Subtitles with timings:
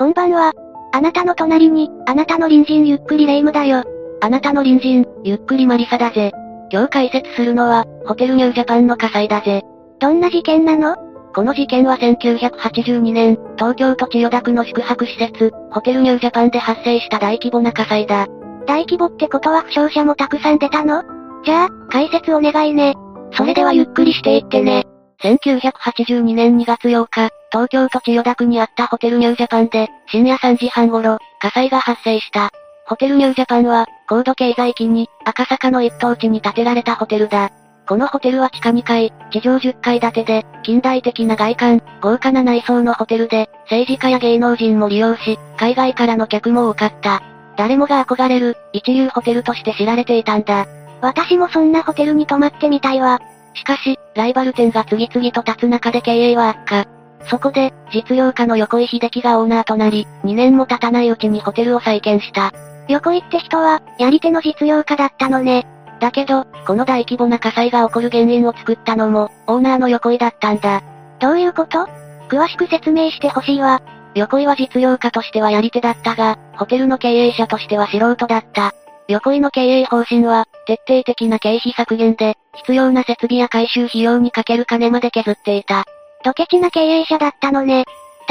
[0.00, 0.54] こんばんは。
[0.94, 3.84] あなたの隣に、あなたの隣人ゆっくりレ夢ムだよ。
[4.22, 6.32] あなたの隣人、ゆっくりマリサだぜ。
[6.72, 9.60] 今日解説するのは、ホテルニュージャパンの火災だぜ。
[9.98, 10.96] どんな事件なの？
[11.34, 18.26] この事件は1982年、東京都千代田区の宿泊施設、ホテルニュージャパンで発生した大規模な火災だ。
[18.66, 21.02] 大規模ってことは負傷者もたくさん出たの？
[21.44, 22.94] じゃあ、解説お願いね。
[23.34, 24.86] それではゆっくりしていってね。
[25.22, 32.50] 1982年2月8日、東京都千代田区にあったホテルニュージャパンで、深夜3時半頃、火災が発生した。
[32.86, 37.50] ホテルニュージャパンは、高度経済期に、赤坂の一等地に建てられたホテルだ。
[37.86, 47.20] このホテルは地下2階、地上10階建てで、近代的な外観、豪華な内装のホテルで、政治家や芸能人も利用し、海外からの客も多かった。
[47.56, 50.66] 誰もが憧れる、一流ホテルとして知られていたんだ。
[51.02, 53.20] 私もそんなホテルに泊まってみたいわ。
[53.54, 56.86] しかし、ライバル店が次々と立つ中で経営は悪化。
[57.28, 62.52] そこで、実業家の横井秀樹がオーナーとなり、2年も経たないうちにホテルを再建した。
[62.88, 65.66] 横井って人は、やり手の実業家だったのね。
[66.00, 70.82] だけど、この大規模な火災が起こる原因を作ったのも、オーナーの横井だったんだ。
[71.18, 71.86] どういうこと？
[72.30, 73.82] 詳しく説明してほしいわ。
[74.14, 78.72] 横井は実業家としてはやり手だったが、ホテルの経営者としては素人だった。
[79.10, 85.84] 横井の経営方針は、徹底的な経費削減で、必要な設備や回収費用にかける金まで削っていた。
[86.24, 87.86] ドケチな経営者だったのね。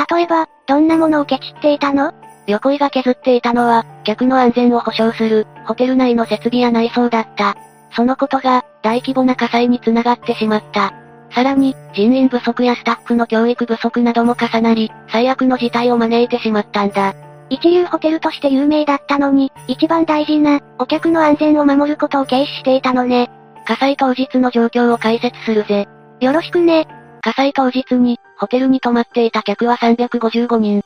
[0.09, 2.13] 例えば、どんなものをケチっていたの？
[2.47, 7.57] 横井が削っていたのは、客の安全を保障する、ホテル内の設備や内装だった。
[7.91, 10.93] そのことが、大規模な火災につながってしまった。
[11.31, 17.13] さらに、人員不足やスタッフの教育不足なども重なり、最悪の事態を招いてしまったんだ。
[17.49, 23.29] 一流ホテルとして有名だったのに、一番大事な、お客の安全を守ることを軽視していたのね。
[23.65, 25.87] 火災当日の状況を解説するぜ。
[26.19, 26.87] よろしくね。
[27.21, 30.81] 火災当日に、ホテルに泊まっていた客は355人。
[30.81, 30.83] 出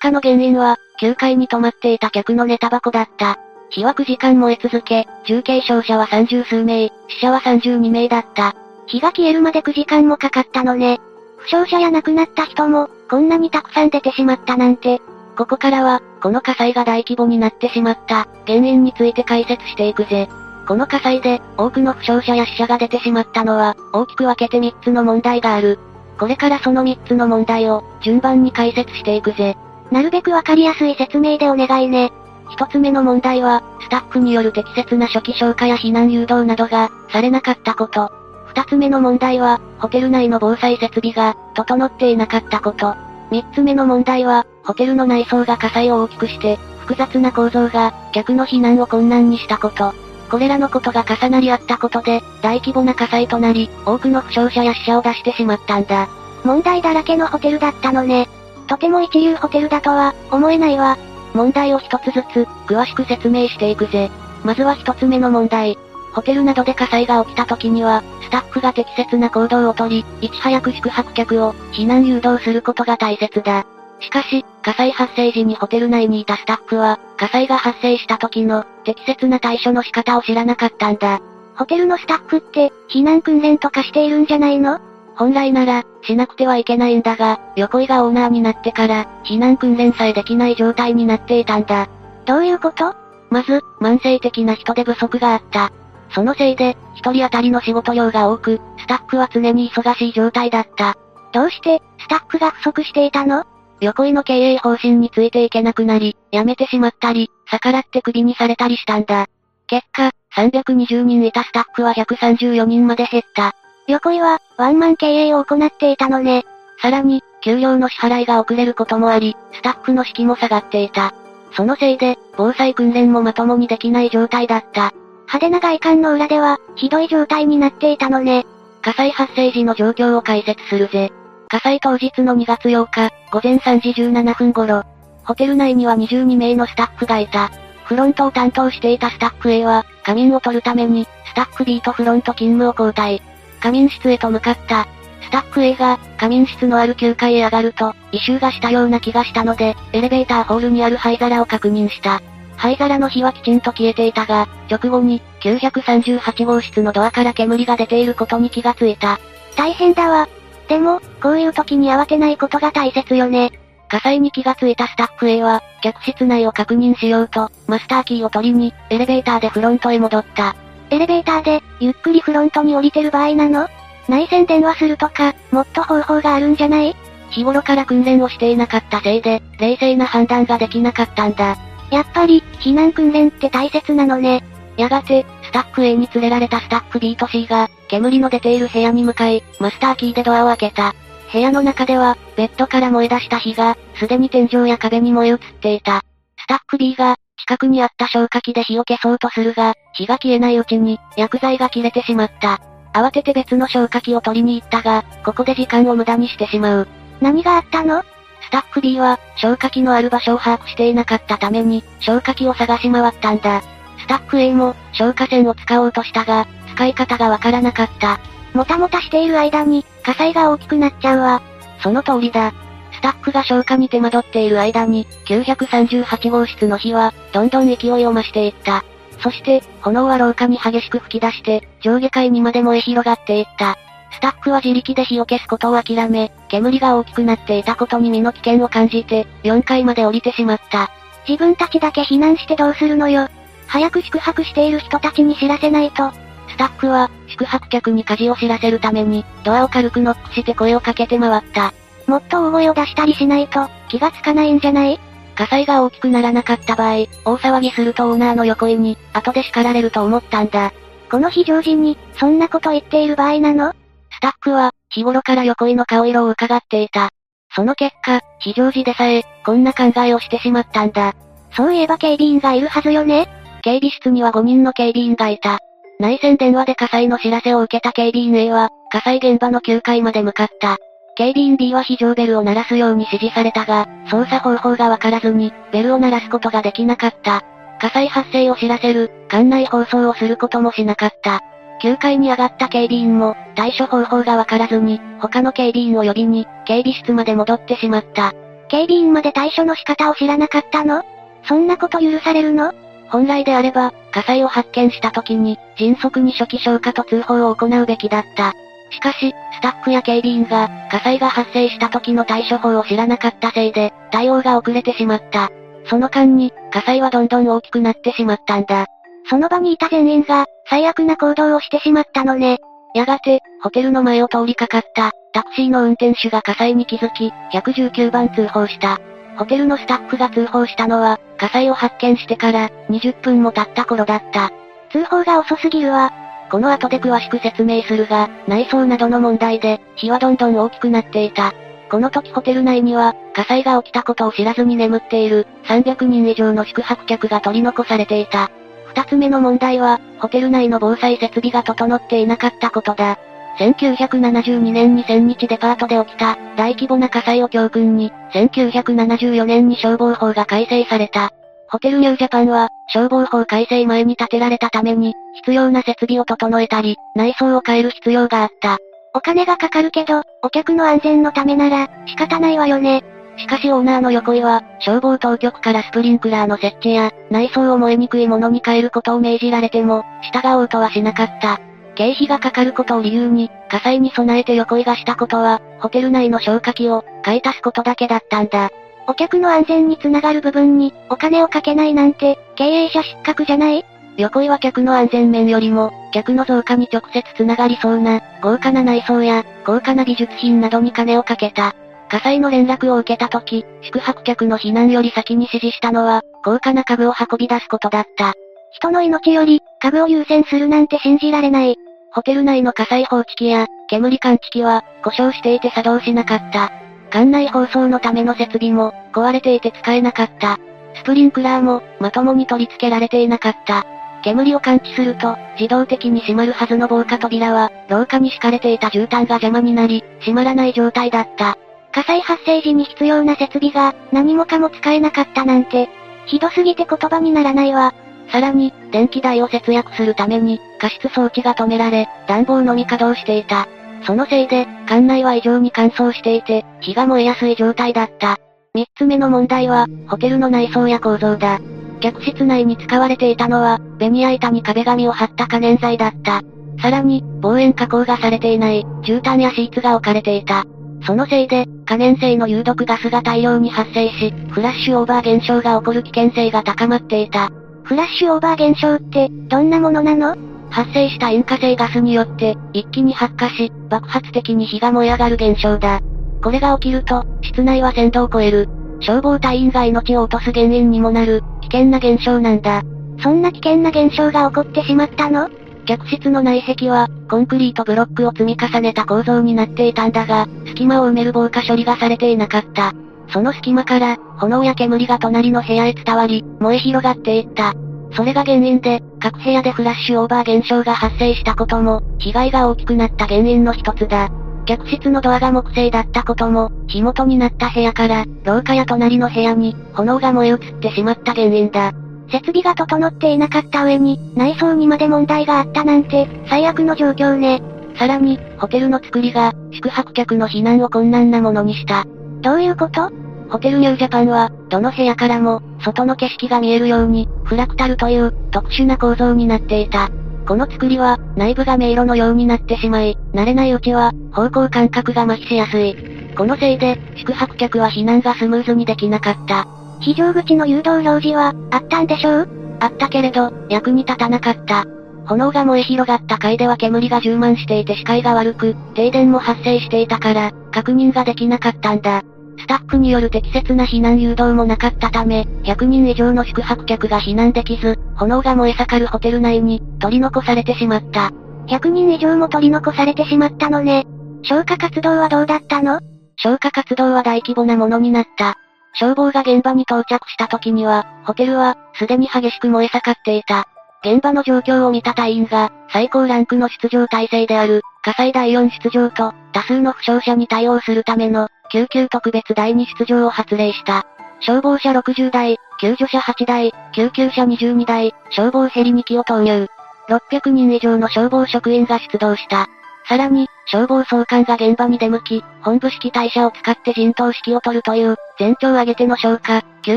[0.00, 3.38] 火の原因は、9階に泊まっていた客の寝タバコだった。
[3.70, 8.54] 火は9時間燃え続け、重軽傷者は30数名、死者は32名だった。
[8.86, 11.00] 火が消えるまで9時間もかかったのね。
[11.38, 15.00] 負傷者や亡くなった人も、こんなにたくさん出てしまったなんて。
[15.36, 20.28] ここからは、この火災が大規模になってしまった、原因について解説していくぜ。
[20.66, 25.78] この火災で、多くの負傷者や死者が出てしまったのは、大きく分けて3つの問題がある。
[26.18, 29.56] これからその3つの問題を、順番に解説していくぜ。
[29.90, 32.12] なるべくわかりやすい説明でお願いね。
[32.50, 38.10] 一つ目の問題は、スタッフによる適切な初期消火や避難誘導などが、されなかったこと。
[38.46, 42.94] 二つ目の問題は、ホテル内の防災設備が、整っていなかったこと。
[43.30, 49.94] 三つ目の問題は、ホテルの内装が火災を大きくして、複雑な構造が、客の避難を困難にしたこと。
[50.28, 56.08] これらのことが重なり合ったことで、大規模な火災となり、多くの負傷者や死者を出してしまったんだ。
[56.44, 58.28] 問題だらけのホテルだったのね。
[58.66, 60.98] とても一流ホテルだとは、思えないわ。
[61.32, 64.10] 問題を一つずつ、詳しく説明していくぜ。
[64.42, 65.78] まずは一つ目の問題。
[66.12, 73.66] ホテルなどで火災が起きた時には、スタッフが適切な行動をとり、いち早く宿泊客を、避難誘導することが大切だ。
[74.00, 81.20] しかし、火災発生時にホテル内にいたスタッフは、火災が発生した時の、適切な対処の仕方を知らなかったんだ。
[81.54, 84.80] ホテルのスタッフって、避難訓練とかしているんじゃないの？
[85.14, 91.88] 本来なら、しなくてはいけないんだが、横井がオーナーになってから、避難訓練さえできない状態になっていたんだ。
[92.24, 92.96] どういうこと？
[93.30, 95.70] まず、慢性的な人手不足があった。
[96.10, 100.96] そのせいで、一人当たりの仕事量が多く、スタッフは常に忙しい状態だった。
[101.32, 103.44] どうして、スタッフが不足していたの？
[103.80, 109.26] 横井の経営方針についていけなくなり、辞めてしまったり、逆らってクビにされたりしたんだ。
[109.66, 113.54] 結果、320人いたスタッフは134人まで減った。
[113.86, 116.44] 横井は、ワンマン経営を行っていたのね。
[116.80, 121.14] さらに、給料の支払いが遅れることもあり、スタッフの士気も下がっていた。
[121.52, 124.92] そのせいで、防災訓練もまともにできない状態だった。
[125.26, 128.46] 派手な外観の裏では、ひどい状態になっていたのね。
[128.82, 131.12] 火災発生時の状況を解説するぜ。
[131.48, 134.82] 火災当日の2月8日、午前3時17分頃、
[135.22, 137.50] ホテル内には22名のスタッフがいた。
[137.84, 143.20] フロントを担当していたスタッフ A は、仮眠を取るために、スタッフ B とフロント勤務を交代。
[143.60, 144.88] 仮眠室へと向かった。
[145.20, 152.22] スタッフ A が、仮眠室のある9階へ上がると、異臭がしたような気がしたので、エレベーターホールにある灰皿を確認した。
[152.56, 159.20] 灰皿の火はきちんと消えていたが、直後に、938号室のドアから煙が出ていることに気がついた。
[159.58, 160.26] 大変だわ。
[160.68, 163.52] でも、こういう時に慌てないことが大切よね。
[163.88, 170.56] 火災に気がついたスタッフ A は、客室内を確認しようと、マスターキーを取りに、エレベーターでフロントへ戻った。
[170.90, 173.68] エレベーターで、ゆっくりフロントに降りてる場合なの？
[174.08, 176.96] 内線電話するとか、もっと方法があるんじゃない？
[177.30, 181.56] 日頃から訓練をしていなかったせいで、冷静な判断ができなかったんだ。
[181.90, 184.42] やっぱり、避難訓練って大切なのね。
[184.76, 190.94] やがて、スタッフ A に連れられたスタッフ B と C が、煙の出ている部屋に向かい、マスターキーでドアを開けた。
[191.32, 196.02] 部屋の中では、ベッドから燃え出した火が、すでに天井や壁に燃え移っていた。
[196.38, 202.60] スタッフ B が、近くにあった消火器で火を消そうとするが、火が消えないうちに、薬剤が切れてしまった。
[202.92, 206.88] 慌てて別の消火器を取りに行ったが、ここで時間を無駄にしてしまう。
[207.20, 208.02] 何があったの？
[208.42, 213.62] スタッフ B は、消火器のある場所を把握していなかったために、消火器を探し回ったんだ。
[214.06, 218.20] スタッフ A も、消火栓を使おうとしたが、使い方がわからなかった。
[218.54, 221.42] もたもたしている間に、火災が大きくなっちゃうわ。
[221.82, 222.54] その通りだ。
[222.92, 228.84] スタッフが消火に手間取っている間に、938号室の火は、どんどん勢いを増していった。
[229.20, 233.76] そして、炎は廊下に激しく吹き出して、上下階にまで燃え広がっていった。
[234.12, 240.92] スタッフは自力で火を消すことを諦め、煙が大きくなっていたことに身の危険を感じて、4階まで降りてしまった。
[241.28, 243.28] 自分たちだけ避難してどうするのよ。
[243.68, 246.10] 早く宿泊している人たちに知らせないと。
[246.48, 251.74] スタッフは、宿泊客に火事を知らせるために、ドアを軽くノックして声をかけて回った。
[252.06, 255.00] もっと大声を出したりしないと、気がつかないんじゃない？
[255.34, 260.72] 火災が大きくならなかった場合、大騒ぎするとオーナーの横井に、後で叱られると思ったんだ。
[261.10, 263.72] この非常時に、そんなこと言っている場合なの？
[264.12, 267.10] スタッフは、日頃から横井の顔色を伺っていた。
[267.54, 271.14] その結果、非常時でさえ、こんな考えをしてしまったんだ。
[271.52, 273.28] そういえば警備員がいるはずよね
[273.66, 275.58] 警備室には5人の警備員がいた。
[275.98, 280.76] 内線電話で火災の知らせを受けた警備員 A は、火災現場の9階まで向かった。
[281.16, 287.42] 警備員 B は非常ベルを鳴らすように指示されたが、操作方法がわからずに、ベルを鳴らすことができなかった。
[287.80, 291.40] 火災発生を知らせる、館内放送をすることもしなかった。
[291.82, 298.32] 9階に上がった警備員も、対処方法がわからずに、他の警備員を呼びに、警備室まで戻ってしまった。
[298.68, 301.02] 警備員まで対処の仕方を知らなかったの？
[301.48, 302.72] そんなこと許されるの？
[303.10, 308.52] 本来であれば、火災を発見した時に、迅速に初期消火と通報を行うべきだった。
[308.90, 315.50] しかし、スタッフや警備員が、火災が発生した時の対処法を知らなかったせいで、対応が遅れてしまった。
[315.88, 318.86] その間に、火災はどんどん大きくなってしまったんだ。
[319.28, 322.58] その場にいた全員が、最悪な行動をしてしまったのね。
[322.94, 328.98] やがて、ホテルの前を通りかかった、タクシーの運転手が火災に気づき、119番通報した。
[329.36, 334.50] ホテルのスタッフが通報したのは、火災を発見してから、20分も経った頃だった。
[334.90, 336.12] 通報が遅すぎるわ。
[336.50, 341.52] この後で詳しく説明するが、内装などの問題で、火はどんどん大きくなっていた。
[341.90, 348.50] この時ホテル内には、火災が起きたことを知らずに眠っている、300人以上の宿泊客が取り残されていた。
[348.86, 353.18] 二つ目の問題は、ホテル内の防災設備が整っていなかったことだ。
[353.58, 361.30] 1972年に千日デパートで起きた、大規模な火災を教訓に、1974年に消防法が改正された。
[361.68, 368.78] ホテルニュージャパンは、消防法改正前に建てられたために、必要な設備を整えたり、内装を変える必要があった。
[369.14, 373.02] お金がかかるけど、お客の安全のためなら、仕方ないわよね。
[373.38, 381.58] しかしオーナーの横井は、消防当局からスプリンクラーの設置や、内装を燃えにくいものに変えることを命じられても、従おうとはしなかった。
[381.96, 388.70] 経費がかかることを理由に、火災に備えて横井がしたことは、ホテル内の消火器を、買い足すことだけだったんだ。
[389.08, 393.84] お客の安全につながる部分に、お金をかけないなんて、経営者失格じゃない？
[394.18, 401.74] 横井は客の安全面よりも、客の増加に直接つながりそうな、豪華な内装や、高価な美術品などに金をかけた。
[402.08, 408.34] 火災の連絡を受けた時、宿泊客の避難より先に指示したのは、高価な家具を運び出すことだった。
[408.72, 411.76] 人の命より、家具を優先するなんて信じられない。
[412.16, 416.72] ホテル内の火災報知器や、煙感知器は、故障していて作動しなかった。
[417.10, 420.58] 館内放送のための設備も、壊れていて使えなかった。
[420.94, 423.84] スプリンクラーも、まともに取り付けられていなかった。
[424.24, 431.58] 煙を感知すると、自動的に閉まるはずの防火扉は、廊下に敷かれていた絨毯が邪魔になり、閉まらない状態だった。
[431.92, 435.90] 火災発生時に必要な設備が、何もかも使えなかったなんて、
[436.24, 437.92] ひどすぎて言葉にならないわ。
[438.32, 443.66] さらに、電気代を節約するために、加湿装置が止められ、暖房のみ稼働していた。
[444.04, 448.38] そのせいで、館内は異常に乾燥していて、火が燃えやすい状態だった。
[448.74, 451.58] 三つ目の問題は、ホテルの内装や構造だ。
[452.00, 456.42] 客室内に使われていたのは、ベニヤ板に壁紙を貼った可燃剤だった。
[456.80, 460.64] さらに、防煙加工がされていない、絨毯やシーツが置かれていた。
[461.06, 467.50] そのせいで、可燃性の有毒ガスが大量に発生し、フラッシュオーバー現象が起こる危険性が高まっていた。
[467.84, 470.36] フラッシュオーバー現象って、どんなものなの？
[470.76, 476.02] 発生した引火性ガスによって、一気に発火し、爆発的に火が燃え上がる現象だ。
[476.42, 478.68] これが起きると、室内は1000度を超える。
[479.00, 482.82] 消防隊員が命を落とす原因にもなる、危険な現象なんだ。
[483.22, 485.48] そんな危険な現象が起こってしまったの？
[485.86, 492.92] 客室の内壁は、コンクリートブロックを積み重ねた構造になっていたんだが、隙間を埋める防火処理がされていなかった。
[493.32, 497.72] その隙間から、炎や煙が隣の部屋へ伝わり、燃え広がっていった。
[498.16, 504.30] それが原因で、各部屋でフラッシュオーバー現象が発生したことも、被害が大きくなった原因の一つだ。
[504.64, 511.92] 客室のドアが木製だったことも、火元になった部屋から、廊下や隣の部屋に、炎が燃え移ってしまった原因だ。
[512.30, 517.62] 設備が整っていなかった上に、内装にまで問題があったなんて、最悪の状況ね。
[517.98, 522.04] さらに、ホテルの作りが、宿泊客の避難を困難なものにした。
[522.40, 523.25] どういうこと？
[523.50, 530.08] ホテルニュージャパンは、どの部屋からも、外の景色が見えるように、フラクタルという、特殊な構造になっていた。
[530.46, 535.96] この作りは、内部が迷路のようになってしまい、慣れないうちは、方向感覚が麻痺しやすい。
[536.36, 539.66] このせいで、宿泊客は避難がスムーズにできなかった。
[540.00, 542.48] 非常口の誘導表示は、あったんでしょう？
[542.80, 544.84] あったけれど、役に立たなかった。
[545.26, 552.22] 炎が燃え広がった階では煙が充満していて視界が悪く、停電も発生していたから、確認ができなかったんだ。
[552.58, 561.30] スタッフによる適切な避難誘導もなかったため、100人以上の宿泊客が避難できず、炎が燃え盛るホテル内に、取り残されてしまった。
[561.68, 564.06] 100人以上も取り残されてしまったのね。
[564.42, 566.00] 消火活動はどうだったの？
[566.36, 568.56] 消火活動は大規模なものになった。
[568.94, 573.68] 消防が現場に到着した時には、ホテルは、すでに激しく燃え盛っていた。
[574.06, 584.06] 現場の状況を見た隊員が、最高ランクの出場体制である、火災第4出場と、多数の負傷者に対応するための、救急特別第2出場を発令した。
[584.38, 589.66] 消防車60台、救助車8台、救急車22台、消防ヘリ2機を投入。
[590.08, 592.68] 600人以上の消防職員が出動した。
[593.08, 599.96] さらに、消防総監が現場に出向き、本部式隊車を使って陣頭指揮を取るという、全長を挙げての消火、救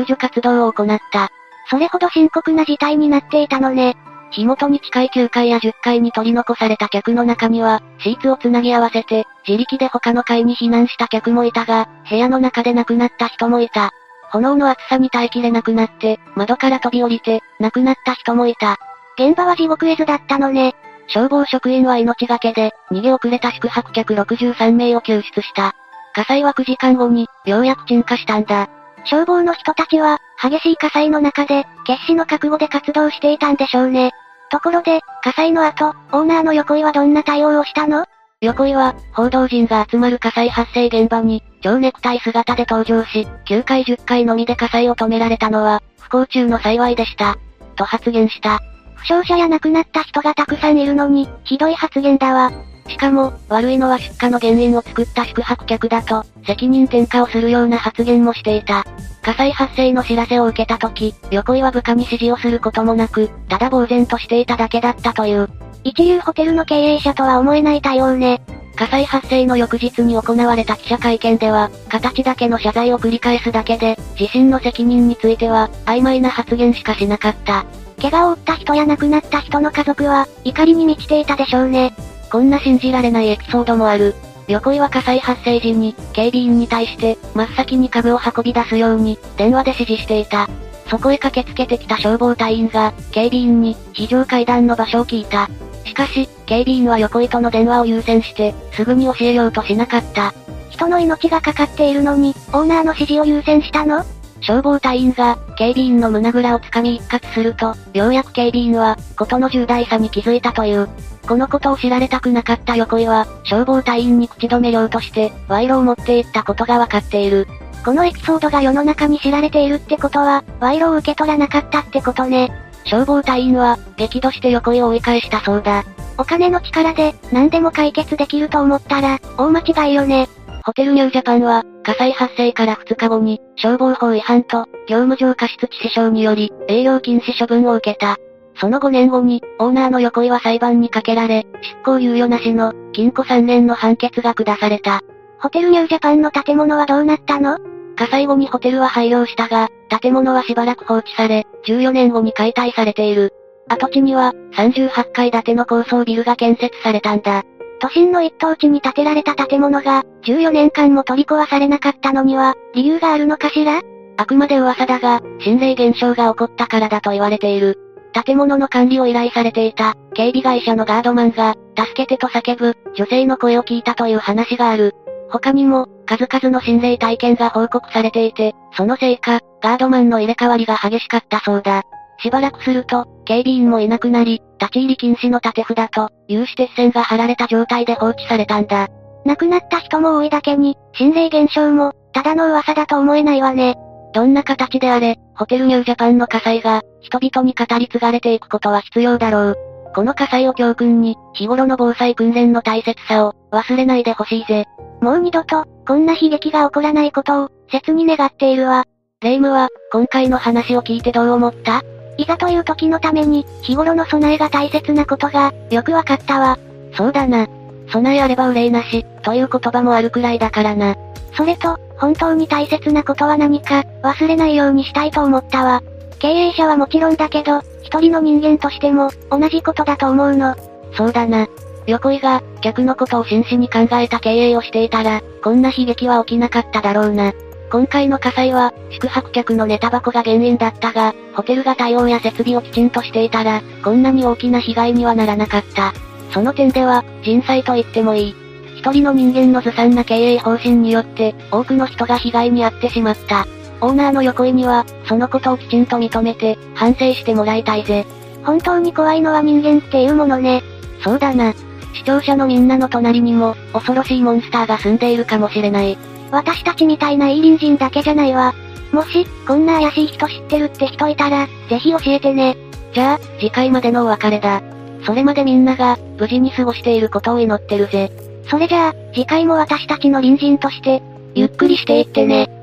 [0.00, 1.30] 助活動を行った。
[1.68, 3.96] それほど深刻な事態になっていたのね。
[4.30, 13.90] 火元に近い9階や10階に取り残された客の中には、シーツをつなぎ合わせて、自力で他の階に避難した客もいたが、部屋の中で亡くなった人もいた。
[14.30, 18.76] 炎の熱さに耐えきれなくなって、窓から飛び降りて、亡くなった人もいた。
[19.18, 20.74] 現場は地獄絵図だったのね。
[21.08, 25.74] 消防職員は命がけで、逃げ遅れた宿泊客63名を救出した。
[26.14, 28.68] 火災は9時間後に、ようやく鎮火したんだ。
[29.04, 34.12] 消防の人たちは、激しい火災の中で、決死の覚悟で活動していたんでしょうね。
[34.50, 38.06] ところで、火災の後、オーナーの横井はどんな対応をしたの？
[38.40, 47.36] 横井は、報道陣が集まる火災発生現場に、蝶ネクタイ姿で登場し、9回10回のみで火災を止められたのは、不幸中の幸いでした。
[47.76, 48.60] と発言した。
[49.00, 52.52] 負傷者や亡くなった人がたくさんいるのに、ひどい発言だわ。
[52.86, 58.84] しかも、悪いのは出火の原因を作った宿泊客だと、責任転嫁をするような発言もしていた。
[59.22, 65.48] 火災発生の知らせを受けた時、横井は部下に指示をすることもなく、ただ呆然としていただけだったという。
[65.82, 68.42] 一流ホテルの経営者とは思えない対応ね。
[68.76, 77.64] 火災発生の翌日に行われた記者会見では、形だけの謝罪を繰り返すだけで、自身の責任については、曖昧な発言しかしなかった。
[78.00, 81.94] 怪我を負った人や亡くなった人の家族は、怒りに満ちていたでしょうね。
[82.30, 84.14] こんな信じられないエピソードもある。
[84.48, 90.48] 横井は火災発生時に、警備員に対して、真っ先に家具を運び出すように、電話で指示していた。
[90.88, 95.48] そこへ駆けつけてきた消防隊員が、警備員に、非常階段の場所を聞いた。
[95.84, 100.34] しかし、警備員は横井との電話を優先して、すぐに教えようとしなかった。
[100.70, 104.04] 人の命がかかっているのに、オーナーの指示を優先したの？
[104.40, 110.88] 消防隊員が、警備員の胸ぐらをつかみ一括すると、ようやく警備員は、ことの重大さに気づいたという。
[111.26, 117.46] このことを知られたくなかった横井は、消防隊員に口止め料として、賄賂を持っていったことがわかっている。
[117.84, 122.50] このエピソードが世の中に知られているってことは、賄賂を受け取らなかったってことね。
[122.84, 125.84] 消防隊員は、激怒して横井を追い返したそうだ。
[126.18, 130.28] お金の力で、何でも解決できると思ったら、大間違いよね。
[130.64, 138.16] ホテルニュージャパンは、火災発生から2日後に、消防法違反と、業務上過失致死傷により、営業禁止処分を受けた。
[138.56, 145.00] その5年後に、オーナーの横井は裁判にかけられ、執行猶予なしの、禁錮3年の判決が下された。
[145.38, 147.58] ホテルニュージャパンの建物はどうなったの？
[147.96, 149.68] 火災後にホテルは廃業したが、
[150.00, 153.32] 建物はしばらく放置され、14年後に解体されている。
[153.68, 157.44] 跡地には、38階建ての高層ビルが建設されたんだ。
[157.80, 163.80] 都心の一等地に建てられた建物が、14年間も取り壊されなかったのには、理由があるのかしら？
[164.16, 167.78] あくまで噂だが、心霊現象が起こったからだと言われている。
[168.24, 174.94] 建物の管理を依頼されていた、警備会社のガードマンが、助けてと叫ぶ、女性の声を聞いたという話がある。
[175.30, 181.84] 他にも、数々の心霊体験が報告されていて、そのせいか、ガードマンの入れ替わりが激しかったそうだ。
[182.18, 188.88] しばらくすると、警備員もいなくなり、立ち入り禁止の縦札と、有刺鉄線が貼られた状態で放置されたんだ。
[189.24, 193.76] 亡くなった人も多いだけに、心霊現象も、ただの噂だと思えないわね。
[194.12, 199.56] どんな形であれ、ホテルニュージャパンの火災が、人々に語り継がれていくことは必要だろう。
[199.94, 204.66] この火災を教訓に、日頃の防災訓練の大切さを、忘れないでほしいぜ。
[205.00, 208.84] もう二度と、こんな悲劇が起こらないことを、切に願っているわ。
[209.22, 211.82] レイムは、今回の話を聞いてどう思った？
[212.20, 216.58] いざという時のために、日頃の備えが大切なことが、よくわかったわ。
[216.94, 217.46] そうだな。
[217.90, 220.96] 備えあれば憂いなし、という言葉もあるくらいだからな。
[221.34, 225.82] それと、本当に大切なことは何か、忘れないようにしたいと思ったわ。
[226.18, 230.54] 経営者はもちろんだけど、一人の人間としても、同じことだと思うの。
[230.92, 231.48] そうだな。
[231.86, 237.32] 横井が、客のことを真摯に考えた経営をしていたら、こんな悲劇は起きなかっただろうな。
[237.70, 245.92] 今回の火災は、宿泊客のネタ箱が原因だったが、ホテルが対応や設備をきちんとしていたら、こんなに大きな被害にはならなかった。
[246.32, 248.34] その点では、人災と言ってもいい。
[248.76, 253.46] 一人の人間のずさんな経営方針によって、多くの人が被害に遭ってしまった。
[253.80, 258.04] オーナーの横井には、そのことをきちんと認めて、反省してもらいたいぜ。
[258.42, 260.64] 本当に怖いのは人間っていうものね。
[261.04, 261.52] そうだな。
[261.94, 265.96] 視聴者のみんなの隣にも、恐ろしいモンスターが住んでいるかもしれない。
[266.30, 268.54] 私たちみたいないい隣人だけじゃないわ。
[268.92, 272.56] もし、こんな怪しい人知ってるって人いたら、ぜひ教えてね。
[272.92, 274.62] じゃあ、次回までのお別れだ。
[275.04, 278.10] それまでみんなが、無事に過ごしていることを祈ってるぜ。
[278.48, 281.02] それじゃあ、次回も私たちの隣人として、
[281.34, 282.59] ゆっくりしていってね。